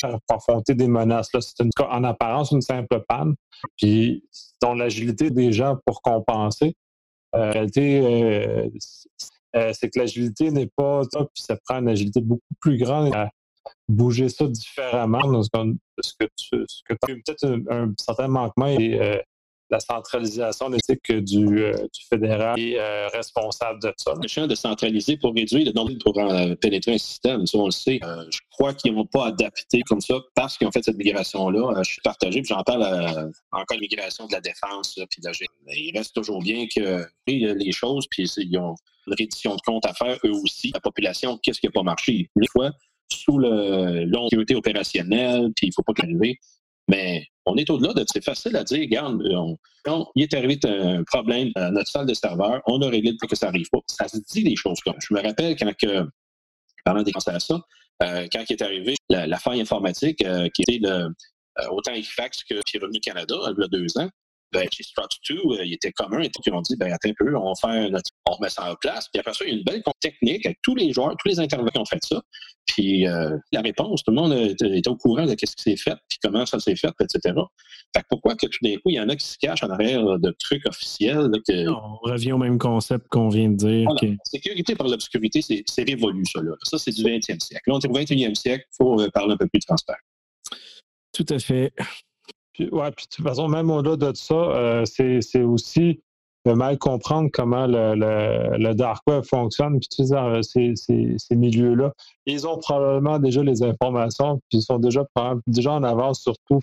[0.01, 1.29] pour affronter des menaces.
[1.39, 3.35] c'est en apparence une simple panne,
[3.77, 4.23] puis
[4.61, 6.75] dont l'agilité des gens pour compenser.
[7.35, 8.69] Euh, en réalité, euh,
[9.55, 13.13] euh, c'est que l'agilité n'est pas ça, puis ça prend une agilité beaucoup plus grande
[13.15, 13.29] à
[13.87, 15.19] bouger ça différemment.
[15.51, 19.21] Parce que tu, as peut-être un, certain manquement et
[19.69, 24.13] la centralisation d'éthique du, euh, du fédéral est euh, responsable de ça.
[24.21, 27.65] Le champ de centraliser pour réduire le nombre pour euh, pénétrer un système, ça on
[27.65, 27.99] le sait.
[28.29, 31.81] je crois qu'ils ne vont pas adapter comme ça parce qu'ils ont fait cette migration-là.
[31.83, 32.83] je suis partagé, puis j'en parle
[33.51, 35.33] encore de migration de la défense, puis de la
[35.75, 38.75] il reste toujours bien que les choses, puis ils ont
[39.07, 40.71] une reddition de compte à faire, eux aussi.
[40.73, 42.29] La population, qu'est-ce qui n'a pas marché?
[42.35, 42.71] Une fois,
[43.11, 46.39] sous le opérationnelle, puis il ne faut pas qu'arriver.
[46.87, 49.21] Mais on est au-delà de c'est facile à dire, regarde,
[49.87, 53.29] on, il est arrivé un problème à notre salle de serveur, on a réglé pour
[53.29, 53.79] que ça n'arrive pas.
[53.87, 54.95] Ça se dit des choses comme.
[54.99, 56.07] Je me rappelle quand que,
[56.83, 57.59] pendant des ça,
[58.03, 61.09] euh, quand il est arrivé la, faille informatique euh, qui était le,
[61.59, 64.09] euh, autant Equifax que Revenu Canada, il y a deux ans,
[64.51, 67.13] ben, chez Struts 2, euh, il était commun, et ils ont dit, ben, attends un
[67.17, 67.91] peu, on, fait
[68.25, 69.09] on remet ça en place.
[69.11, 71.39] Puis après ça, il y a une belle technique avec tous les joueurs, tous les
[71.39, 72.21] intervenants qui ont fait ça.
[72.65, 75.95] Puis euh, la réponse, tout le monde était au courant de ce qui s'est fait,
[76.09, 77.35] puis comment ça s'est fait, etc.
[77.95, 79.69] Fait que pourquoi que tout d'un coup, il y en a qui se cachent en
[79.69, 81.29] arrière de trucs officiels?
[81.47, 81.69] que...
[81.69, 83.87] On revient au même concept qu'on vient de dire.
[84.23, 86.41] Sécurité par l'obscurité, c'est révolu, ça.
[86.41, 86.53] Là.
[86.63, 87.63] Ça, c'est du 20e siècle.
[87.67, 89.99] Là, on est au 21e siècle, il faut euh, parler un peu plus de transparent.
[91.13, 91.73] Tout à fait.
[92.55, 96.01] Puis, ouais, puis de toute façon, même au-delà de ça, euh, c'est aussi
[96.45, 101.35] de mal comprendre comment le, le, dark web fonctionne, puis tu sais, ces, ces, ces
[101.35, 101.91] milieux-là.
[102.27, 105.03] Ils ont probablement déjà les informations, puis ils sont déjà,
[105.47, 106.59] déjà en avance sur tout.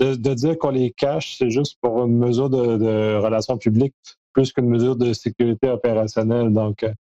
[0.00, 3.94] de, de, dire qu'on les cache, c'est juste pour une mesure de, de relations publiques
[4.32, 6.52] plus qu'une mesure de sécurité opérationnelle.
[6.52, 6.92] Donc, euh,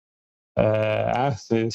[0.58, 1.70] ah, c'est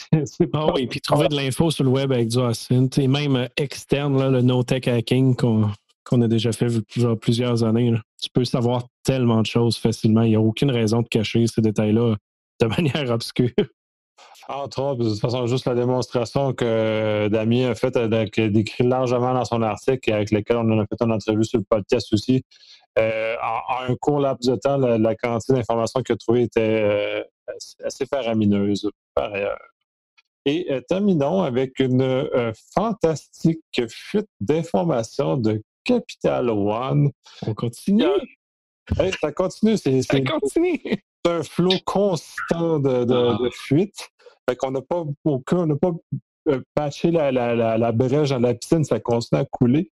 [0.52, 4.16] ah oui, puis trouver de l'info sur le web avec du Ascent, et même externe,
[4.16, 5.68] là, le no-tech hacking qu'on
[6.09, 6.66] qu'on a déjà fait
[7.21, 7.92] plusieurs, années.
[8.21, 10.23] Tu peux savoir tellement de choses facilement.
[10.23, 12.16] Il n'y a aucune raison de cacher ces détails-là
[12.61, 13.51] de manière obscure.
[14.49, 18.85] Entre autres, de toute façon, juste la démonstration que Damien a faite, euh, a décrit
[18.85, 21.64] largement dans son article et avec lequel on en a fait une entrevue sur le
[21.68, 22.42] podcast aussi.
[22.99, 27.23] Euh, en, un court laps de temps, la, quantité d'informations qu'il a trouvées était euh,
[27.85, 29.59] assez faramineuse par ailleurs.
[30.47, 32.27] Et terminons avec une
[32.75, 37.11] fantastique fuite d'informations de Capital One.
[37.46, 38.05] On continue?
[39.20, 39.77] ça continue.
[39.79, 40.03] C'est,
[41.24, 43.38] un flot constant de, de, ah.
[43.53, 44.09] fuite.
[44.48, 45.92] Fait qu'on n'a pas aucun, on n'a pas
[46.48, 49.90] euh, patché la, la, la, brèche dans la piscine, ça continue à couler.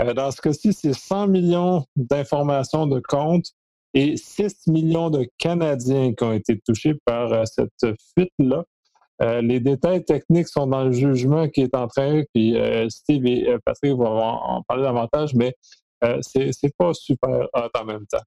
[0.00, 3.46] Euh, dans ce cas-ci, c'est 100 millions d'informations de compte
[3.94, 8.64] et 6 millions de Canadiens qui ont été touchés par euh, cette fuite-là.
[9.22, 13.24] Euh, les détails techniques sont dans le jugement qui est en train, puis euh, Steve
[13.26, 15.54] et euh, Patrick vont en parler davantage, mais
[16.20, 18.22] c'est pas super hot en même temps.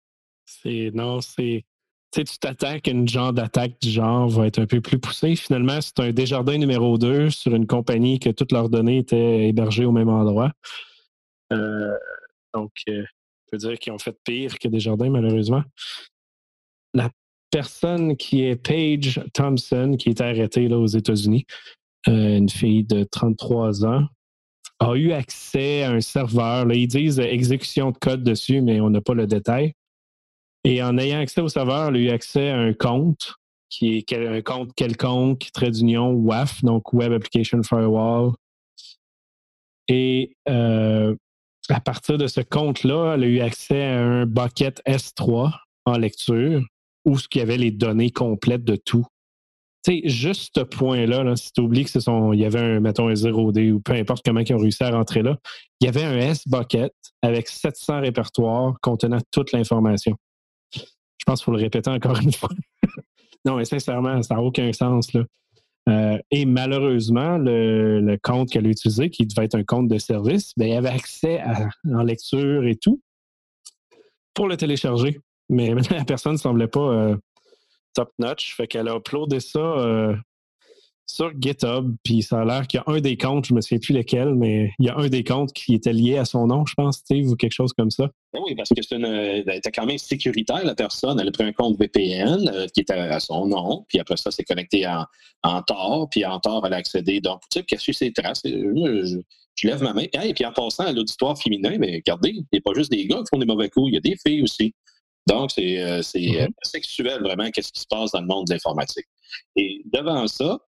[0.44, 1.64] C'est non, c'est
[2.12, 5.35] tu t'attends qu'une genre d'attaque du genre va être un peu plus poussée.
[5.35, 9.85] Finalement, c'est un Desjardins numéro 2 sur une compagnie que toutes leurs données étaient hébergées
[9.85, 10.53] au même endroit.
[11.51, 15.64] donc, on peut dire qu'ils ont fait pire que Desjardins, malheureusement.
[16.92, 17.11] La
[17.55, 21.47] personne qui est Paige Thompson, qui est arrêtée là, aux États-Unis,
[22.09, 24.09] euh, une fille de 33 ans,
[24.81, 26.67] a eu accès à un serveur.
[26.67, 29.75] Là, ils disent exécution de code dessus, mais on n'a pas le détail.
[30.64, 33.35] Et en ayant accès au serveur, elle a eu accès à un compte
[33.71, 38.33] qui est un compte quelconque, trait d'union WAF, donc Web Application Firewall.
[39.87, 41.14] Et euh,
[41.69, 45.53] à partir de ce compte-là, elle a eu accès à un bucket S3
[45.87, 46.64] en lecture
[47.05, 49.05] où il y avait les données complètes de tout.
[49.85, 52.81] Tu sais, juste ce point-là, si tu oublies que ce sont, il y avait un,
[52.81, 55.37] mettons, un 0D ou peu importe comment ils ont réussi à rentrer là,
[55.81, 60.17] il y avait un S-bucket avec 700 répertoires contenant toute l'information.
[60.73, 60.81] Je
[61.27, 62.51] pense qu'il faut le répéter encore une fois.
[63.45, 65.12] non, mais sincèrement, ça n'a aucun sens.
[65.12, 65.25] Là.
[65.88, 70.53] Euh, et malheureusement, le, compte qu'elle a utilisé, qui devait être un compte de service,
[70.57, 71.43] ben, il avait accès
[71.85, 73.01] en lecture et tout
[74.33, 75.21] pour le télécharger.
[75.55, 77.17] Mais la personne ne semblait pas euh,
[77.95, 78.55] top notch.
[78.57, 80.14] Fait qu'elle a uploadé ça euh,
[81.07, 83.61] sur GitHub, puis ça a l'air qu'il y a un des comptes, je ne me
[83.61, 86.47] souviens plus lequel, mais il y a un des comptes qui était lié à son
[86.47, 88.09] nom, je pense, Steve, ou quelque chose comme ça.
[88.33, 91.21] Ben oui, parce que c'est elle était quand même sécuritaire, la personne.
[91.21, 94.31] Elle a pris un compte VPN euh, qui était à son nom, puis après ça,
[94.31, 95.05] c'est connecté en,
[95.43, 97.21] en Tor, puis en Tor, elle a accédé.
[97.21, 98.40] Donc, tu sais, que ses traces?
[98.45, 99.21] Je,
[99.57, 100.07] je, lève ma main.
[100.25, 103.07] Et puis en passant à l'auditoire féminin, mais regardez, il n'y a pas juste des
[103.07, 104.75] gars qui font des mauvais coups, il y a des filles aussi.
[105.27, 106.49] Donc, c'est euh, mm-hmm.
[106.63, 109.07] sexuel vraiment, qu'est-ce qui se passe dans le monde de l'informatique.
[109.57, 110.59] Et devant ça,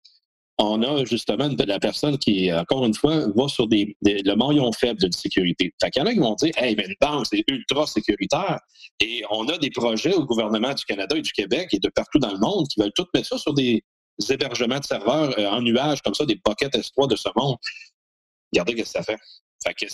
[0.58, 4.72] on a justement de la personne qui, encore une fois, va sur des, le maillon
[4.72, 5.74] faible de sécurité.
[5.80, 8.58] Fait qu'il y en a qui vont dire Hey, mais une banque, c'est ultra sécuritaire.
[9.00, 12.18] Et on a des projets au gouvernement du Canada et du Québec et de partout
[12.18, 13.84] dans le monde qui veulent tout mettre ça sur des
[14.30, 17.56] hébergements de serveurs euh, en nuage, comme ça, des pockets S3 de ce monde.
[18.52, 19.18] Regardez ce que ça fait.
[19.62, 19.86] fait que,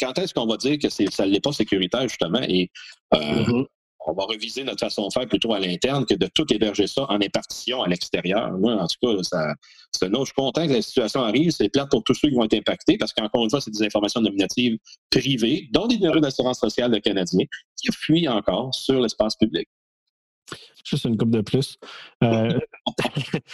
[0.00, 2.40] quand est-ce qu'on va dire que ça n'est pas sécuritaire, justement?
[2.42, 2.70] Et
[3.14, 3.66] euh, mm-hmm
[4.06, 7.04] on va reviser notre façon de faire plutôt à l'interne que de tout héberger ça
[7.08, 8.50] en impartition à l'extérieur.
[8.52, 9.54] Moi, en tout cas, ça,
[9.92, 11.50] c'est je suis content que la situation arrive.
[11.50, 13.82] C'est plate pour tous ceux qui vont être impactés parce qu'encore une fois, c'est des
[13.82, 14.78] informations nominatives
[15.10, 19.68] privées, dont des numéros d'assurance sociale de Canadiens qui fuient encore sur l'espace public.
[20.84, 21.76] Juste une coupe de plus.
[22.24, 22.58] Euh,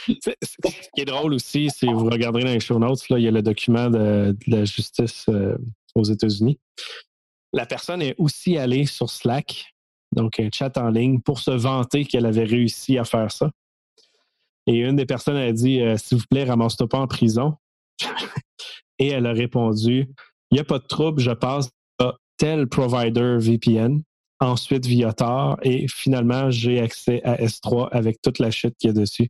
[0.09, 3.28] ce qui est drôle aussi, c'est vous regarderez dans les show notes, là, il y
[3.28, 5.56] a le document de, la justice euh,
[5.96, 6.59] aux États-Unis.
[7.52, 9.76] La personne est aussi allée sur Slack
[10.12, 13.50] donc un chat en ligne, pour se vanter qu'elle avait réussi à faire ça.
[14.66, 17.54] Et une des personnes a dit euh, S'il vous plaît, ramasse-toi pas en prison.
[18.98, 20.09] Et elle a répondu
[20.50, 24.02] Il n'y a pas de trouble, je passe à tel provider VPN,
[24.40, 28.90] ensuite via Tor, et finalement, j'ai accès à S3 avec toute la chute qu'il y
[28.90, 29.28] a dessus.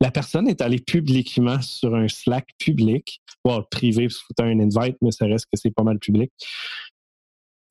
[0.00, 4.96] La personne est allée publiquement sur un Slack public, bon, privé, parce que un invite,
[5.02, 6.30] mais ça reste que c'est pas mal public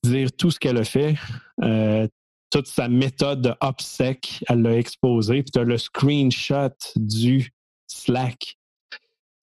[0.03, 1.15] dire tout ce qu'elle a fait,
[1.63, 2.07] euh,
[2.49, 5.43] toute sa méthode de OPSEC, elle l'a exposé.
[5.43, 7.51] Puis tu as le screenshot du
[7.87, 8.57] Slack.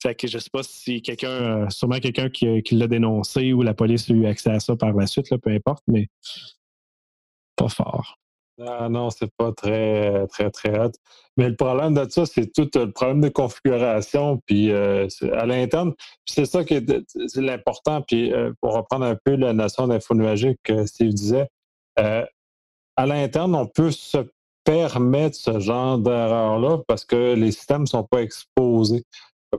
[0.03, 3.75] Fait que je sais pas si quelqu'un, euh, sûrement quelqu'un qui, l'a dénoncé ou la
[3.75, 6.09] police a eu accès à ça par la suite, peu importe, mais
[7.57, 8.19] pas fort.
[8.61, 10.93] Ah non, c'est pas très, très, très hot.
[11.37, 15.93] Mais le problème de ça, c'est tout le problème de configuration, puis euh, à l'interne.
[16.25, 16.85] c'est ça qui est,
[17.27, 18.03] c'est l'important.
[18.03, 20.15] Puis euh, pour reprendre un peu la notion d'info
[20.63, 21.49] que Steve disait,
[21.97, 24.19] à l'interne, on peut se
[24.65, 29.05] permettre ce genre d'erreur-là parce que les systèmes ne sont pas exposés.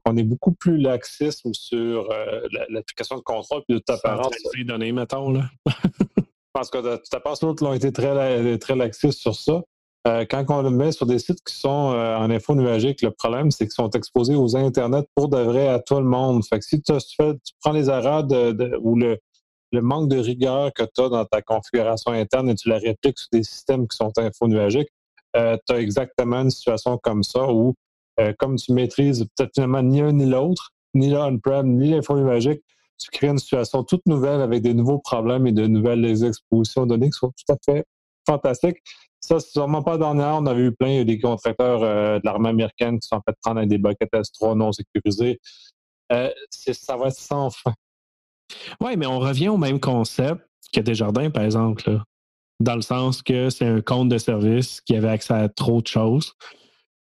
[0.05, 4.31] on est beaucoup plus laxisme sur euh, l'application de contrôle et de ta parole.
[4.65, 5.43] données, mettons, là.
[6.56, 9.62] Pense que ta part l'autre ont été très, très laxistes sur ça.
[10.08, 13.12] Euh, quand on le met sur des sites qui sont euh, en info nuagique, le
[13.12, 16.46] problème, c'est qu'ils sont exposés aux Internet pour de vrai à tout le monde.
[16.46, 16.94] Fait que si tu,
[17.60, 18.24] prends les erreurs
[18.82, 19.18] ou le,
[19.74, 23.20] le manque de rigueur que tu as dans ta configuration interne et tu la répliques
[23.20, 24.94] sur des systèmes qui sont infonuagiques,
[25.36, 27.76] euh, tu as exactement une situation comme ça où,
[28.39, 32.63] comme tu maîtrises peut-être finalement ni un ni l'autre, ni l'on-prem, ni l'infonuagique,
[32.97, 37.10] tu crées une situation toute nouvelle avec des nouveaux problèmes et de nouvelles expositions données
[37.10, 37.86] qui sont tout à fait
[38.25, 38.77] fantastiques.
[39.20, 40.36] Ça, c'est sûrement pas dernière.
[40.36, 43.70] On avait eu plein des contracteurs euh, de l'armée américaine qui sont fait prendre avec
[43.70, 45.39] des buckets S3 non sécurisés.
[46.09, 47.74] ça va être sans fin.
[48.80, 50.41] Oui, mais on revient au même concept
[50.72, 51.99] que Desjardins, par exemple.
[52.59, 55.88] dans le sens que c'est un compte de service qui avait accès à trop de
[55.88, 56.34] choses.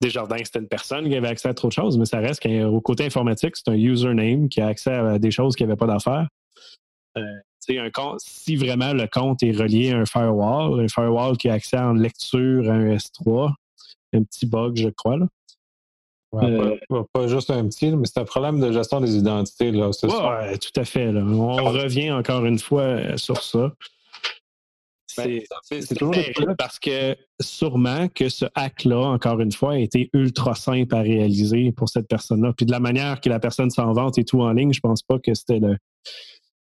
[0.00, 2.80] Desjardins, c'était une personne qui avait accès à trop de choses, mais ça reste qu'au
[2.80, 6.28] côté informatique, c'est un username qui a accès à des choses qui n'avaient pas d'affaires.
[7.18, 7.22] Euh,
[7.70, 11.52] un compte, si vraiment le compte est relié à un firewall, un firewall qui a
[11.52, 13.52] accès en lecture à un S3,
[14.12, 15.26] un petit bug, je crois, là,
[16.34, 16.76] euh,
[17.12, 19.72] pas, juste un petit, mais c'est un problème de gestion des identités.
[19.72, 21.08] Là, tout à fait.
[21.08, 23.72] On revient encore une fois euh, sur ça.
[25.14, 26.14] C'est toujours
[26.58, 31.72] parce que sûrement que ce hack-là, encore une fois, a été ultra simple à réaliser
[31.72, 32.52] pour cette personne-là.
[32.56, 35.02] Puis de la manière que la personne s'en vante et tout en ligne, je pense
[35.02, 35.76] pas que c'était le,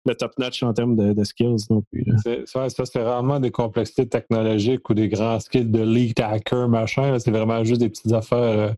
[0.07, 2.05] le top-notch en termes de, skills non plus.
[2.47, 7.19] Ça, c'est rarement des complexités technologiques ou des grands skills de lead hacker, machin.
[7.19, 8.73] C'est vraiment juste des petites affaires euh,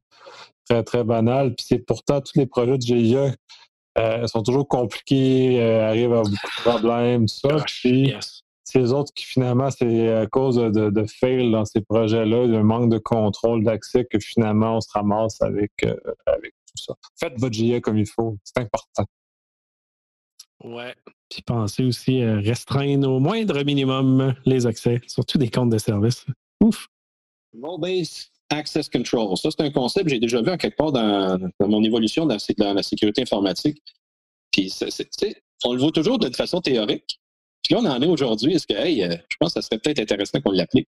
[0.69, 1.55] très, très banales.
[1.55, 3.35] Puis c'est pourtant tous les projets de GIA
[3.99, 7.57] euh, sont toujours compliqués, euh, arrivent à beaucoup de problèmes, tout ça.
[7.67, 8.15] Puis
[8.71, 12.63] c'est les autres qui finalement, c'est à cause de, de fail dans ces projets-là, d'un
[12.63, 15.73] manque de contrôle d'accès que finalement on se ramasse avec,
[16.27, 16.95] avec tout ça.
[17.19, 19.05] Faites votre GIA comme il faut, c'est important.
[20.65, 20.95] Ouais.
[21.31, 26.27] Puis pensez aussi à restreindre au moindre minimum les accès, surtout des comptes de service.
[26.61, 26.89] Ouf.
[27.59, 29.37] Role-based access control.
[29.37, 32.39] Ça, c'est un concept que j'ai déjà vu en quelque part dans, mon évolution dans,
[32.59, 33.83] la sécurité informatique.
[34.51, 34.73] Puis,
[35.65, 37.21] on le voit toujours de façon théorique.
[37.69, 38.55] Puis là, on en est aujourd'hui.
[38.55, 40.89] Est-ce que, hey, euh, je pense que ça serait peut-être intéressant qu'on l'applique?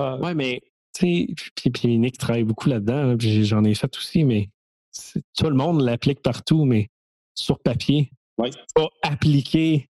[0.00, 0.60] Euh, oui, mais,
[0.92, 3.14] tu sais, puis, Nick travaille beaucoup là-dedans.
[3.20, 4.48] J'en ai fait aussi, mais
[5.36, 6.88] tout le monde l'applique partout, mais
[7.36, 8.10] sur papier,
[8.74, 9.88] pas appliqué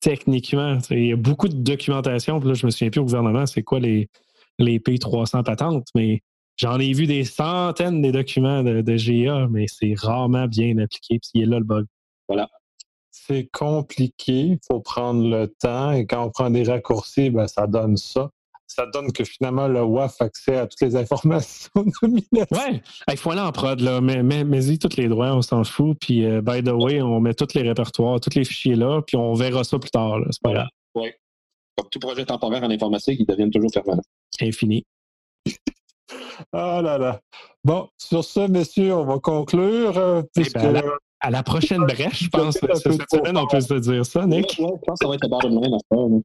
[0.00, 0.78] techniquement.
[0.90, 2.40] Il y a beaucoup de documentation.
[2.40, 4.08] Puis là, je me souviens plus au gouvernement, c'est quoi les,
[4.58, 6.22] les P300 patentes, mais
[6.56, 11.18] j'en ai vu des centaines des documents de, de GA, mais c'est rarement bien appliqué.
[11.18, 11.84] Puis il est là le bug.
[12.28, 12.48] Voilà.
[13.26, 17.66] C'est compliqué, il faut prendre le temps et quand on prend des raccourcis, ben, ça
[17.66, 18.30] donne ça
[18.66, 21.70] ça donne que finalement le WAF a accès à toutes les informations
[22.02, 22.46] nominatives.
[22.52, 24.00] Ouais, il faut aller en prod, là.
[24.00, 25.96] Mais, mais, mais y tous les droits, on s'en fout.
[26.00, 29.16] Puis, euh, by the way, on met tous les répertoires, tous les fichiers là, puis
[29.16, 30.18] on verra ça plus tard.
[30.30, 30.68] C'est pas grave.
[30.94, 31.10] Oui.
[31.76, 34.02] Comme tout projet temporaire en informatique, ils deviennent toujours permanents.
[34.40, 34.84] Infini.
[36.52, 37.20] ah là là.
[37.64, 39.96] Bon, sur ce, messieurs, on va conclure.
[39.98, 40.82] Euh, eh ben,
[41.20, 42.54] à, la, prochaine brèche, je pense.
[42.74, 44.56] Cette semaine, on peut se dire ça, Nick.
[44.58, 46.22] Ouais, je pense que ça va être la barre de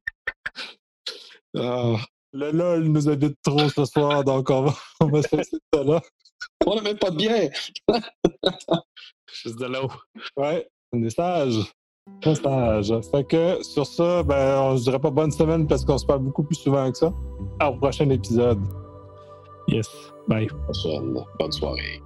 [1.54, 1.98] dans ah.
[2.34, 5.84] Le LOL nous habite trop ce soir, donc on va, on va se laisser ça
[5.84, 6.00] là.
[6.66, 7.50] On n'a même pas de bière.
[9.44, 9.90] Juste de l'eau.
[10.38, 11.56] Ouais, on est sage.
[12.26, 12.94] On est sage.
[13.12, 16.22] Fait que sur ça, ben, on ne dirait pas bonne semaine parce qu'on se parle
[16.22, 17.14] beaucoup plus souvent que ça.
[17.64, 18.60] Au prochain épisode.
[19.68, 19.90] Yes.
[20.28, 20.48] Bye.
[21.38, 22.02] Bonne soirée.